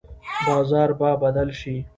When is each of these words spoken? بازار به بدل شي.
بازار 0.47 0.89
به 0.99 1.15
بدل 1.21 1.49
شي. 1.59 1.75